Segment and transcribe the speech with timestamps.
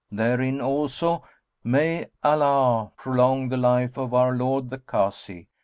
[0.11, 1.23] Therein also
[1.63, 5.47] (may Allah prolong the life of our lord the Kazi!)